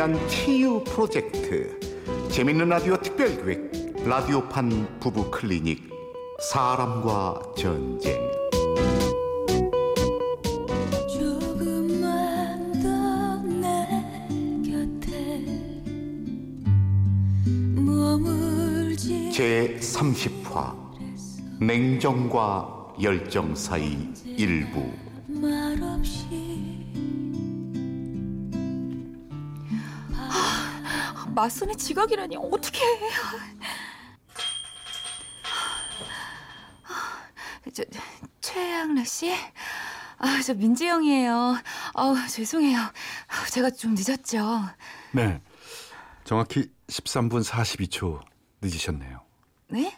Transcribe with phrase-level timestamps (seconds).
[0.00, 1.78] 위한 치유 프로젝트
[2.30, 5.90] 재밌는 라디오 특별기획 라디오판 부부 클리닉
[6.50, 8.18] 사람과 전쟁.
[11.12, 14.02] 조금만 더내
[14.64, 15.44] 곁에
[17.74, 20.74] 머물지 제 30화
[21.60, 24.90] 냉정과 열정 사이 일부
[31.34, 33.00] 맞선의 지각이라니 어떻게 해?
[37.72, 37.84] 저
[38.40, 41.56] 최양락 씨, 아 저 민지 영이에요.
[41.94, 42.78] 아 죄송해요.
[43.50, 44.62] 제가 좀 늦었죠.
[45.12, 45.40] 네.
[46.24, 48.20] 정확히 13분 42초
[48.60, 49.20] 늦으셨네요.
[49.68, 49.96] 네?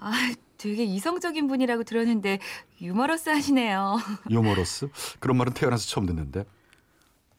[0.00, 0.12] 아,
[0.56, 2.38] 되게 이성적인 분이라고 들었는데
[2.80, 3.98] 유머러스 하시네요.
[4.30, 4.88] 유머러스?
[5.20, 6.44] 그런 말은 태어나서 처음 듣는데.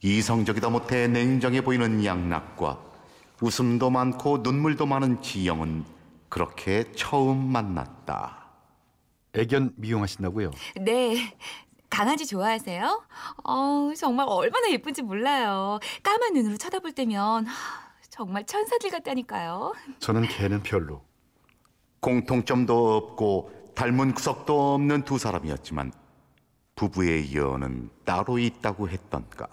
[0.01, 2.79] 이성적이다 못해 냉정해 보이는 양락과
[3.41, 5.85] 웃음도 많고 눈물도 많은 지영은
[6.29, 8.47] 그렇게 처음 만났다.
[9.33, 10.51] 애견 미용하신다고요?
[10.81, 11.35] 네.
[11.89, 13.03] 강아지 좋아하세요?
[13.43, 15.79] 어, 정말 얼마나 예쁜지 몰라요.
[16.03, 17.53] 까만 눈으로 쳐다볼 때면 하,
[18.09, 19.73] 정말 천사들 같다니까요.
[19.99, 21.01] 저는 개는 별로.
[21.99, 25.91] 공통점도 없고 닮은 구석도 없는 두 사람이었지만
[26.75, 29.47] 부부의 연은 따로 있다고 했던가.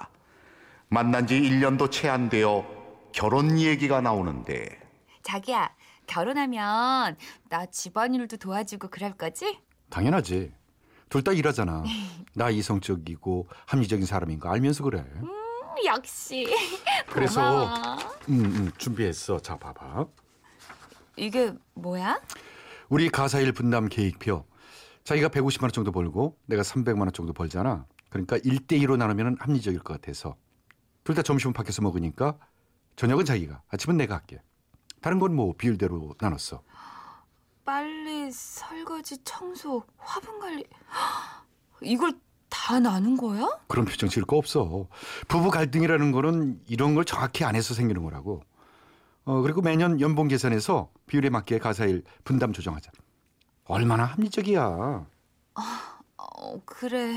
[0.88, 2.64] 만난 지 1년도 채 안 되어
[3.12, 4.80] 결혼 얘기가 나오는데
[5.22, 5.74] 자기야,
[6.06, 7.16] 결혼하면
[7.48, 9.58] 나 집안일도 도와주고 그럴 거지?
[9.90, 10.52] 당연하지.
[11.08, 11.82] 둘 다 일하잖아.
[12.34, 15.00] 나 이성적이고 합리적인 사람인 거 알면서 그래.
[15.00, 15.28] 음,
[15.86, 16.46] 역시.
[17.10, 17.96] 그래서 고마워.
[18.28, 19.40] 음, 음, 준비했어.
[19.40, 20.06] 자, 봐봐.
[21.16, 22.20] 이게 뭐야?
[22.88, 24.44] 우리 가사일 분담 계획표.
[25.02, 27.86] 자기가 150만 원 정도 벌고 내가 300만 원 정도 벌잖아.
[28.10, 30.36] 그러니까 1대 2로 나누면 합리적일 것 같아서.
[31.06, 32.36] 둘 다 점심은 밖에서 먹으니까
[32.96, 34.42] 저녁은 자기가, 아침은 내가 할게.
[35.00, 36.62] 다른 건 뭐 비율대로 나눴어.
[37.64, 40.64] 빨래, 설거지, 청소, 화분 관리.
[41.82, 42.12] 이걸
[42.48, 43.46] 다 나눈 거야?
[43.68, 44.88] 그런 표정 지을 거 없어.
[45.28, 48.42] 부부 갈등이라는 거는 이런 걸 정확히 안 해서 생기는 거라고.
[49.26, 52.90] 어, 그리고 매년 연봉 계산해서 비율에 맞게 가사일 분담 조정하자.
[53.66, 55.06] 얼마나 합리적이야.
[56.16, 57.16] 어, 그래.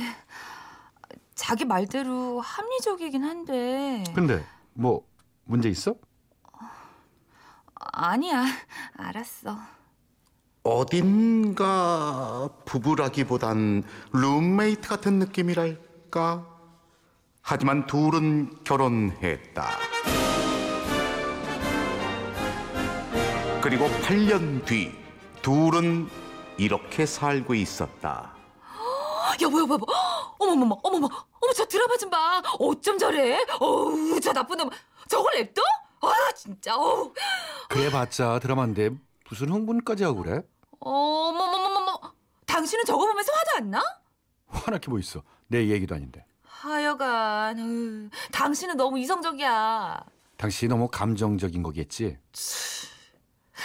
[1.39, 4.03] 자기 말대로 합리적이긴 한데.
[4.13, 5.07] 근데 뭐
[5.45, 5.95] 문제 있어?
[7.75, 8.43] 아니야.
[8.97, 9.57] 알았어.
[10.63, 16.45] 어딘가 부부라기보단 룸메이트 같은 느낌이랄까?
[17.41, 19.65] 하지만 둘은 결혼했다.
[23.61, 24.91] 그리고 8년 뒤
[25.41, 26.09] 둘은
[26.57, 28.33] 이렇게 살고 있었다.
[29.41, 29.85] 여보, 여보, 여보.
[30.39, 31.07] 어머머머, 어머머.
[31.07, 32.41] 어머, 저 드라마 좀 봐.
[32.59, 33.45] 어쩜 저래?
[33.59, 34.69] 어우, 저 나쁜 놈.
[35.07, 35.61] 저걸 냅둬?
[36.01, 36.75] 아, 진짜.
[36.75, 37.13] 어우.
[37.69, 38.91] 그래봤자 드라마인데
[39.29, 40.41] 무슨 흥분까지 하고 그래?
[40.79, 41.99] 어머머머머머.
[42.45, 43.83] 당신은 저거 보면서 화도 안 나?
[44.47, 45.21] 화나게 뭐 있어?
[45.47, 46.25] 내 얘기도 아닌데.
[46.43, 50.03] 하여간, 으, 당신은 너무 이성적이야.
[50.37, 52.17] 당신이 너무 감정적인 거겠지?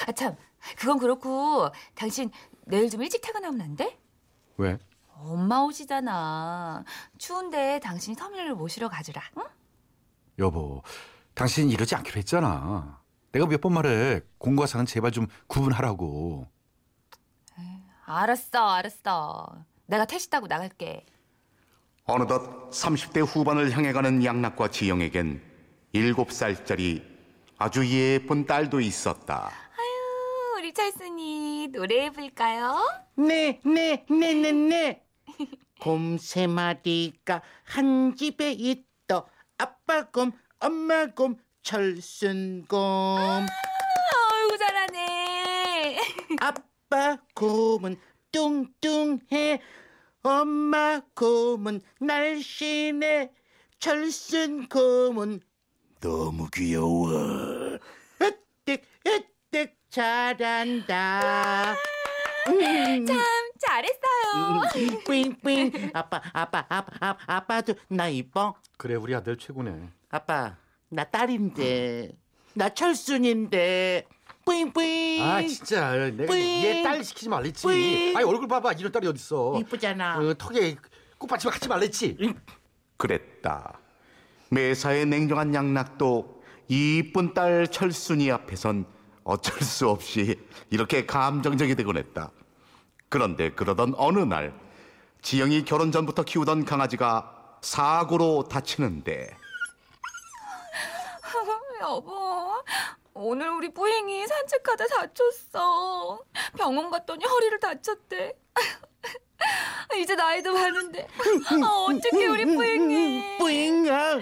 [0.06, 0.36] 아, 참.
[0.78, 2.30] 그건 그렇고, 당신
[2.66, 3.98] 내일 좀 일찍 퇴근하면 안 돼?
[4.56, 4.78] 왜?
[5.18, 6.84] 엄마 오시잖아.
[7.18, 9.22] 추운데 당신이 터미널을 모시러 가주라.
[9.38, 9.42] 응?
[10.38, 10.82] 여보,
[11.34, 13.00] 당신 이러지 않기로 했잖아.
[13.32, 14.20] 내가 몇 번 말해.
[14.38, 16.48] 공과 사는 제발 좀 구분하라고.
[18.06, 19.64] 알았어, 알았어.
[19.86, 21.06] 내가 택시 타고 나갈게.
[22.04, 25.40] 어느덧 30대 후반을 향해 가는 양락과 지영에겐
[25.94, 27.02] 7살짜리
[27.56, 29.46] 아주 예쁜 딸도 있었다.
[29.46, 32.76] 아유, 우리 찰순이 노래해 볼까요?
[33.16, 35.03] 네, 네, 네, 네, 네.
[35.80, 39.26] 곰 세 마리가 한 집에 있다.
[39.58, 42.78] 아빠 곰, 엄마 곰, 철순 곰.
[42.78, 45.98] 아이고, 잘하네.
[46.40, 47.96] 아빠 곰은
[48.32, 49.60] 뚱뚱해.
[50.22, 53.30] 엄마 곰은 날씬해.
[53.78, 55.40] 철순 곰은
[56.00, 57.78] 너무 귀여워.
[58.22, 61.74] 으뜩, 으뜩 잘한다.
[62.48, 63.06] 음.
[63.06, 63.16] 참,
[63.60, 65.00] 잘했어요.
[65.06, 69.88] 삥삥 아빠 아빠 아빠 아빠 아빠도 나 이뻐 그래, 우리 아들 최고네.
[70.10, 70.56] 아빠
[70.88, 72.10] 나 딸인데
[72.54, 74.06] 나 철순인데
[74.46, 75.92] 삥삥 아, 진짜.
[76.10, 76.64] 내가 뿌잉.
[76.64, 77.62] 얘 딸 시키지 말랬지.
[77.62, 78.16] 뿌잉.
[78.16, 78.72] 아니, 얼굴 봐봐.
[78.72, 79.58] 이런 딸이 어딨어.
[79.60, 80.76] 이쁘잖아 어, 턱에
[81.18, 82.16] 꽃받침 하지 말랬지.
[82.96, 83.78] 그랬다.
[84.50, 88.84] 매사에 냉정한 양락도 이쁜 딸 철순이 앞에선
[89.24, 90.38] 어쩔 수 없이
[90.70, 92.30] 이렇게 감정적이 되곤 했다.
[93.14, 94.52] 그런데 그러던 어느 날
[95.22, 99.36] 지영이 결혼 전부터 키우던 강아지가 사고로 다치는데
[101.80, 102.50] 여보,
[103.14, 106.18] 오늘 우리 뿌잉이 산책하다 다쳤어.
[106.58, 108.32] 병원 갔더니 허리를 다쳤대.
[109.96, 113.38] 이제 나이도 많은데 아, 어떻게 우리 뿌잉이?
[113.38, 114.16] 뿌잉아.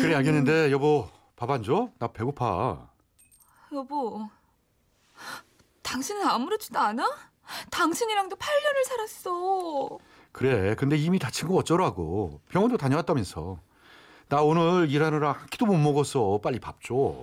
[0.00, 1.90] 그래 알겠는데 여보 밥 안 줘?
[1.98, 2.88] 나 배고파.
[3.74, 4.30] 여보,
[5.88, 7.02] 당신은 아무렇지도 않아?
[7.70, 9.98] 당신이랑도 8년을 살았어.
[10.32, 12.40] 그래 근데 이미 다친 거 어쩌라고.
[12.50, 13.58] 병원도 다녀왔다면서.
[14.28, 16.40] 나 오늘 일하느라 한 끼도 못 먹었어.
[16.42, 17.14] 빨리 밥 줘.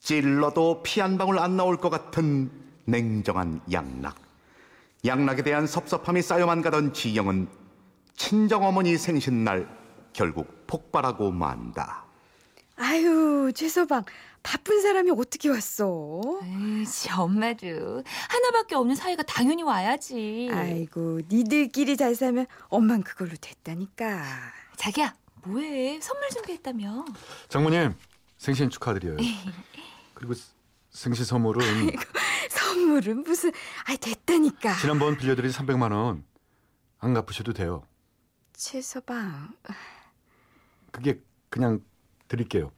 [0.00, 2.50] 찔러도 피 한 방울 안 나올 것 같은
[2.86, 4.16] 냉정한 양락.
[5.04, 7.48] 양락에 대한 섭섭함이 쌓여만 가던 지영은
[8.16, 9.68] 친정 어머니 생신날
[10.14, 12.04] 결국 폭발하고 만다.
[12.82, 14.04] 아유, 최서방.
[14.42, 16.20] 바쁜 사람이 어떻게 왔어?
[16.42, 20.50] 에이씨, 엄마도 하나밖에 없는 사이가 당연히 와야지.
[20.52, 24.24] 아이고, 니들끼리 잘 살면 엄만 그걸로 됐다니까.
[24.76, 25.14] 자기야,
[25.44, 26.00] 뭐해?
[26.00, 27.04] 선물 준비했다며.
[27.48, 27.94] 장모님
[28.38, 29.16] 생신 축하드려요.
[30.14, 30.34] 그리고
[30.90, 31.62] 생신 선물은
[32.50, 33.52] 선물은 무슨,
[33.86, 34.76] 아이, 됐다니까.
[34.78, 36.24] 지난번 빌려드린 300만 원
[37.04, 37.82] 안 갚으셔도 돼요.
[38.52, 39.48] 최서방.
[40.92, 41.80] 그게 그냥
[42.32, 42.72] 드릴게요.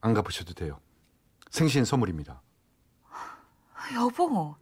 [0.00, 0.80] 안 갚으셔도 돼요.
[1.48, 2.42] 생신 선물입니다.
[3.94, 4.56] 여보,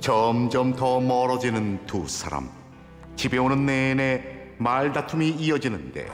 [0.00, 2.50] 점점 더 멀어지는 두 사람.
[3.14, 6.10] 집에 오는 내내 말다툼이 이어지는데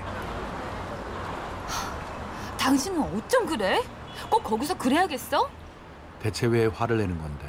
[2.58, 3.82] 당신은 어쩜 그래?
[4.28, 5.48] 꼭 거기서 그래야겠어?
[6.20, 7.46] 대체 왜 화를 내는 건데?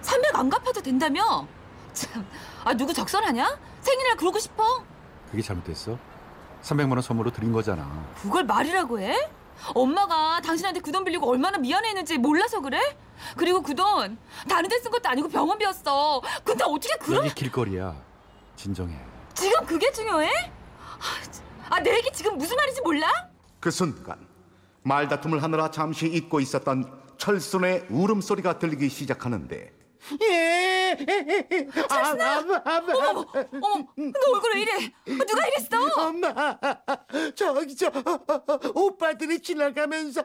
[0.00, 1.46] 300 안 갚아도 된다며?
[1.94, 2.26] 참,
[2.64, 3.58] 아 누구 적선하냐?
[3.80, 4.84] 생일날 그러고 싶어?
[5.30, 5.98] 그게 잘못됐어?
[6.62, 8.04] 300만 원 선물로 드린 거잖아.
[8.22, 9.30] 그걸 말이라고 해?
[9.74, 12.80] 엄마가 당신한테 그 돈 빌리고 얼마나 미안했는지 몰라서 그래?
[13.36, 14.18] 그리고 그 돈
[14.48, 16.20] 다른 데 쓴 것도 아니고 병원비였어.
[16.44, 17.94] 근데 어떻게 그런 여기 길거리야.
[18.56, 18.96] 진정해.
[19.34, 20.28] 지금 그게 중요해?
[20.28, 21.44] 아, 참.
[21.70, 23.08] 아, 내 얘기 지금 무슨 말인지 몰라?
[23.60, 24.16] 그 순간
[24.82, 29.72] 말다툼을 하느라 잠시 잊고 있었던 철순의 울음소리가 들리기 시작하는데
[30.22, 30.96] 예.
[31.88, 32.78] 아, 아, 아, 아,
[33.08, 34.74] 어머, 너 얼굴 왜 이래?
[34.76, 36.06] 어, 누가 이랬어?
[36.08, 36.58] 엄마,
[37.34, 37.90] 저기 저
[38.74, 40.22] 오빠들이 지나가면서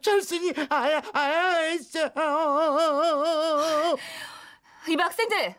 [0.00, 2.10] 철순이 아야 아야 했어.
[4.88, 5.54] 이봐 학생들,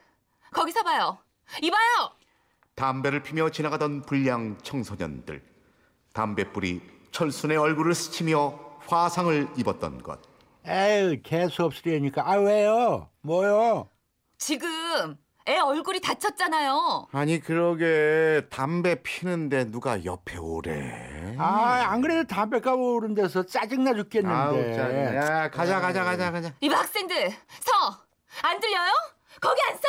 [0.51, 1.19] 거기 서 봐요.
[1.61, 2.11] 이봐요.
[2.75, 5.43] 담배를 피며 지나가던 불량 청소년들
[6.13, 6.81] 담배불이
[7.11, 10.19] 철순의 얼굴을 스치며 화상을 입었던 것
[10.67, 13.89] 에휴 재수 없으려니까 아 왜요 뭐요
[14.37, 17.07] 지금 애 얼굴이 다쳤잖아요.
[17.11, 24.77] 아니 그러게 담배 피는데 누가 옆에 오래 아 안 그래도 담배값 오른 데서 짜증나 죽겠는데
[25.17, 27.29] 야 가자 가자 가자 가자 이봐 학생들,
[27.59, 27.71] 서.
[28.41, 28.89] 안 들려요?
[29.41, 29.81] 거기 안 서?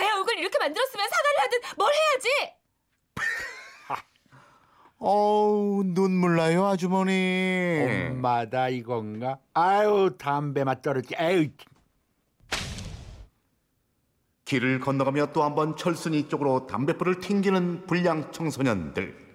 [0.00, 2.54] 애 얼굴 이렇게 만들었으면 사과를 하든 뭘 해야지.
[5.00, 11.50] 어우 눈물 나요 아주머니 엄마다 이건가 아유 담배 맛 떨어지 에휴
[14.44, 19.28] 길을 건너가며 또 한 번 철순이 쪽으로 담배불을 튕기는 불량 청소년들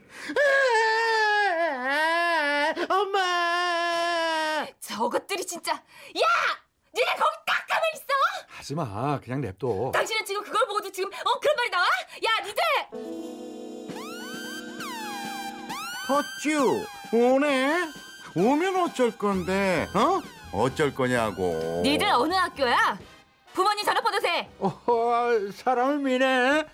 [2.90, 4.66] 엄마.
[4.80, 5.72] 저것들이 진짜.
[5.74, 5.80] 야,
[6.94, 8.04] 니네 거기 딱 가만 있어.
[8.48, 9.20] 하지 마.
[9.20, 9.92] 그냥 냅둬.
[9.94, 11.86] 당신은 지금 그걸 보고도 지금 어 그런 말이 나와?
[11.86, 13.43] 야, 니들.
[16.10, 17.90] 어쭈 오네?
[18.36, 20.22] 오면 어쩔 건데 어?
[20.52, 21.82] 어쩔 거냐고.
[21.84, 22.98] 니들 어느 학교야?
[23.54, 24.50] 부모님 전화 받으세.
[24.60, 24.74] 어,
[25.54, 26.66] 사람을 미네.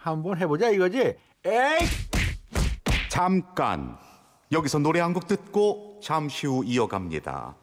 [0.00, 1.14] 한번 해보자 이거지.
[1.44, 1.78] 에이!
[3.08, 3.96] 잠깐.
[4.52, 7.54] 여기서 노래 한 곡 듣고 잠시 후 이어갑니다.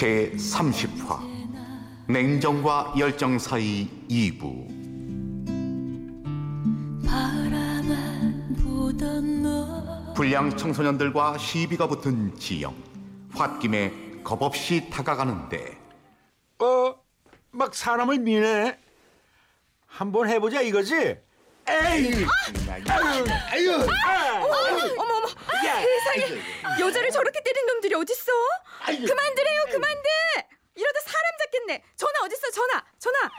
[0.00, 1.20] 제 30화
[2.08, 4.66] 냉정과 열정 사이 2부.
[7.06, 10.14] 바라만 보던 너.
[10.14, 12.74] 불량 청소년들과 시비가 붙은 지영.
[13.36, 13.92] 홧김에
[14.24, 15.78] 겁없이 다가가는데.
[16.60, 16.94] 어
[17.52, 18.78] 막 사람을 미네.
[19.86, 20.94] 한번 해보자 이거지?
[21.68, 22.24] 에이!
[22.88, 23.72] 아유 아유
[24.96, 25.26] 어머, 어머.
[25.26, 26.40] 세상에.
[26.80, 27.42] 여자를 저렇게
[27.90, 28.32] 놈들이 어딨어?
[28.86, 30.08] 그만두래요, 그만둬.
[30.74, 31.82] 이러다 사람 잡겠네.
[31.96, 32.50] 전화 어딨어?
[32.52, 32.84] 전화.
[32.98, 33.30] 전화.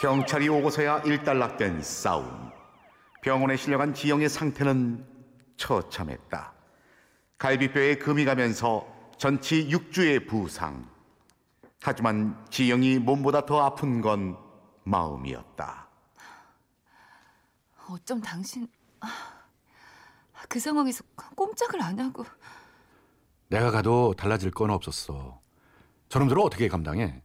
[0.00, 2.50] 경찰이 오고서야 일단락된 싸움.
[3.22, 5.06] 병원에 실려간 지영의 상태는
[5.56, 6.52] 처참했다.
[7.38, 8.86] 갈비뼈에 금이 가면서
[9.18, 10.88] 전치 6주의 부상.
[11.82, 14.36] 하지만 지영이 몸보다 더 아픈 건
[14.84, 15.88] 마음이었다.
[17.90, 18.81] 어쩜 당신 아,
[20.52, 21.02] 그 상황에서
[21.34, 22.26] 꼼짝을 안 하고
[23.48, 25.40] 내가 가도 달라질 건 없었어.
[26.10, 27.22] 저놈들은 어떻게 감당해?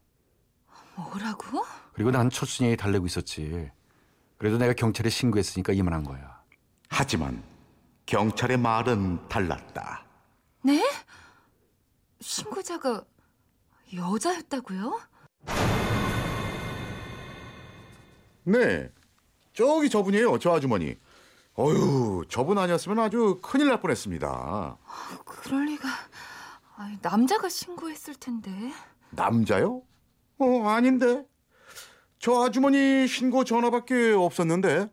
[0.95, 1.65] 뭐라고?
[1.91, 3.69] 그리고 난 첫순위에 달래고 있었지.
[4.37, 6.41] 그래도 내가 경찰에 신고했으니까 이만한 거야.
[6.87, 7.43] 하지만
[8.05, 10.05] 경찰의 말은 달랐다.
[10.61, 10.81] 네?
[12.21, 13.03] 신고자가
[13.93, 15.01] 여자였다고요?
[18.45, 18.89] 네,
[19.51, 20.95] 저기 저분이에요, 저 아주머니.
[21.59, 24.77] 어휴, 저분 아니었으면 아주 큰일 날 뻔했습니다.
[25.25, 25.89] 그럴 리가.
[26.77, 28.51] 아이, 남자가 신고했을 텐데.
[29.09, 29.81] 남자요?
[30.37, 31.25] 어, 아닌데.
[32.19, 34.91] 저 아주머니 신고 전화밖에 없었는데.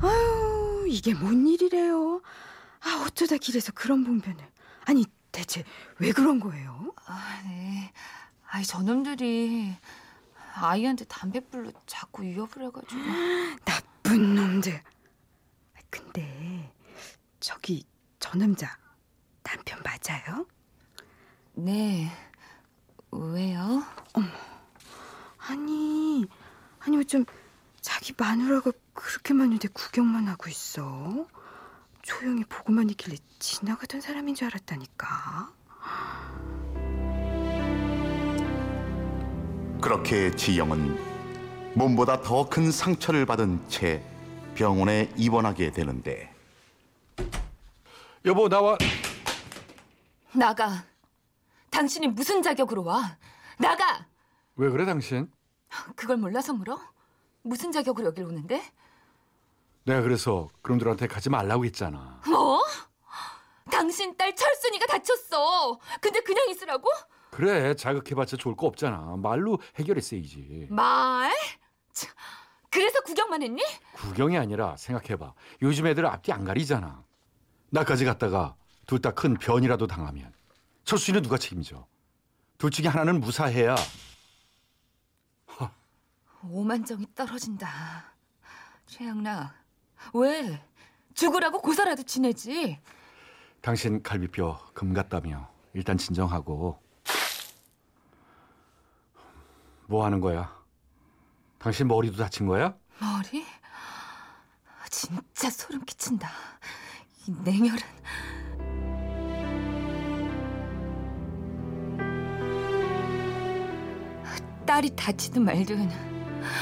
[0.00, 2.22] 아유, 이게 뭔 일이래요?
[2.80, 4.38] 아, 어쩌다 길에서 그런 봉변을.
[4.86, 5.62] 아니, 대체
[5.98, 6.94] 왜 그런 거예요?
[7.04, 7.92] 아, 네.
[8.48, 9.74] 아이, 저놈들이
[10.54, 12.94] 아이한테 담배불로 자꾸 위협을 해가지고.
[13.66, 13.83] 나
[14.14, 14.72] 쁜 놈들.
[14.76, 16.72] 아, 근데
[17.40, 17.84] 저기
[18.20, 18.78] 저 남자
[19.42, 20.46] 남편 맞아요?
[21.54, 22.12] 네.
[23.10, 23.82] 왜요?
[25.38, 26.26] 아니,
[26.78, 27.24] 아니 왜좀
[27.80, 31.26] 자기 마누라가 그렇게 많은데 구경만 하고 있어?
[32.02, 35.52] 조용히 보고만 있길래 지나가던 사람인 줄 알았다니까.
[39.80, 41.13] 그렇게 지영은
[41.74, 44.02] 몸보다 더 큰 상처를 받은 채
[44.54, 46.32] 병원에 입원하게 되는데
[48.24, 48.78] 여보 나와.
[50.32, 50.84] 나가.
[51.70, 53.16] 당신이 무슨 자격으로 와?
[53.58, 54.06] 나가!
[54.56, 55.30] 왜 그래 당신?
[55.96, 56.80] 그걸 몰라서 물어?
[57.42, 58.62] 무슨 자격으로 여길 오는데?
[59.84, 62.20] 내가 그래서 그놈들한테 가지 말라고 했잖아.
[62.26, 62.62] 뭐?
[63.70, 65.78] 당신 딸 철순이가 다쳤어.
[66.00, 66.88] 근데 그냥 있으라고?
[67.30, 69.16] 그래 자극해봤자 좋을 거 없잖아.
[69.18, 70.68] 말로 해결했어야지.
[70.70, 71.30] 말?
[71.94, 72.12] 참,
[72.70, 73.62] 그래서 구경만 했니?
[73.94, 75.32] 구경이 아니라 생각해봐.
[75.62, 77.02] 요즘 애들 앞뒤 안 가리잖아.
[77.70, 80.32] 나까지 갔다가 둘 다 큰 변이라도 당하면
[80.84, 81.86] 철수이는 누가 책임져?
[82.58, 83.74] 둘 중에 하나는 무사해야
[86.46, 88.12] 오만정이 떨어진다.
[88.86, 89.54] 최양락,
[90.12, 90.62] 왜?
[91.14, 92.78] 죽으라고 고사라도 지내지.
[93.62, 96.78] 당신 갈비뼈 금 같다며 일단 진정하고
[99.86, 100.54] 뭐 하는 거야?
[101.64, 102.74] 당신 머리도 다친 거야?
[103.00, 103.42] 머리?
[104.90, 106.30] 진짜 소름 끼친다.
[107.26, 107.80] 이 냉혈은.
[114.66, 115.90] 딸이 다치든 말든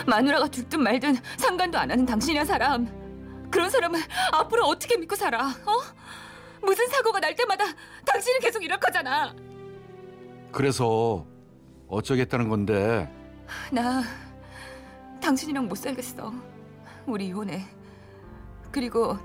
[0.07, 2.87] 마누라가 죽든 말든 상관도 안 하는 당신이야 사람.
[3.51, 5.49] 그런 사람을 앞으로 어떻게 믿고 살아?
[5.49, 5.81] 어?
[6.65, 7.65] 무슨 사고가 날 때마다
[8.07, 9.35] 당신이 계속 이럴 거잖아.
[10.53, 11.27] 그래서
[11.89, 13.13] 어쩌겠다는 건데
[13.73, 14.05] 나
[15.23, 16.33] 당신이랑 못 살겠어.
[17.07, 17.65] 우리 이혼해.
[18.71, 19.17] 그리고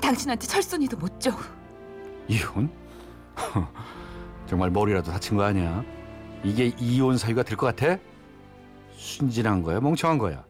[0.00, 1.30] 당신한테 철순이도 못 줘.
[2.28, 2.70] 이혼?
[4.46, 5.84] 정말 머리라도 다친 거 아니야?
[6.42, 7.98] 이게 이혼 사유가 될 것 같아?
[8.96, 10.44] 순진한 거야, 멍청한 거야.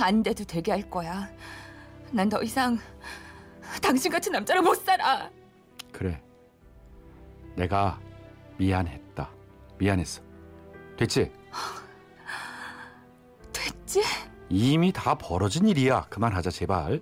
[0.00, 1.28] 안 돼도 되게 할 거야.
[2.12, 2.78] 난 더 이상
[3.82, 5.30] 당신 같은 남자랑 못 살아.
[5.92, 6.20] 그래.
[7.56, 7.98] 내가
[8.58, 9.28] 미안했다.
[9.78, 10.22] 미안했어.
[10.96, 11.30] 됐지?
[13.96, 14.02] 됐지?
[14.48, 16.02] 이미 다 벌어진 일이야.
[16.10, 17.00] 그만하자 제발.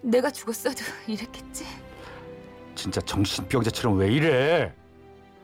[0.00, 0.76] 내가 죽었어도
[1.06, 1.66] 이랬겠지.
[2.74, 4.74] 진짜 정신병자처럼 왜 이래?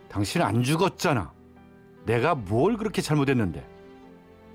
[0.08, 1.32] 당신 안 죽었잖아.
[2.04, 3.66] 내가 뭘 그렇게 잘못했는데?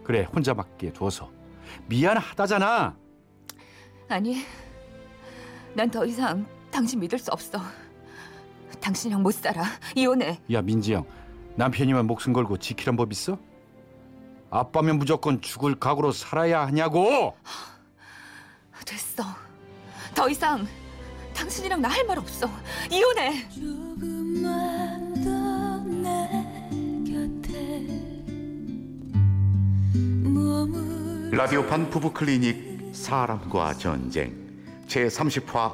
[0.04, 1.30] 그래 혼자 맞게 둬서
[1.88, 2.96] 미안하다잖아.
[4.10, 4.38] 아니,
[5.74, 7.60] 난 더 이상 당신 믿을 수 없어.
[8.80, 9.64] 당신이랑 못 살아.
[9.96, 10.40] 이혼해.
[10.52, 11.06] 야 민지영
[11.56, 13.38] 남편이면 목숨 걸고 지키란 법 있어?
[14.50, 17.36] 아빠면 무조건 죽을 각오로 살아야 하냐고
[18.86, 19.24] 됐어.
[20.16, 20.66] 더 이상
[21.36, 22.50] 당신이랑 나 할 말 없어.
[22.90, 23.50] 이혼해.
[23.50, 26.30] 조금만 더 내
[27.06, 27.86] 곁에
[30.24, 34.34] 머물 라디오판 부부 클리닉 사람과 전쟁
[34.88, 35.74] 제 30화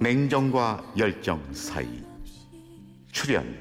[0.00, 2.04] 냉정과 열정 사이
[3.10, 3.56] 출연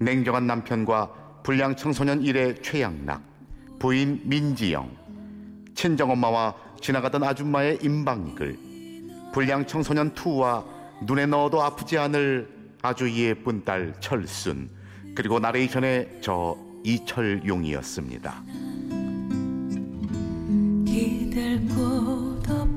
[0.00, 3.22] 냉정한 남편과 불량 청소년 일의 최양락
[3.78, 4.90] 부인 민지영
[5.74, 8.58] 친정엄마와 지나가던 아줌마의 임방글
[9.32, 10.64] 불량 청소년 투와
[11.02, 12.48] 눈에 넣어도 아프지 않을
[12.82, 14.70] 아주 예쁜 딸 철순
[15.14, 18.42] 그리고 나레이션의 저 이철용이었습니다.
[20.86, 22.73] 기댈 곳 없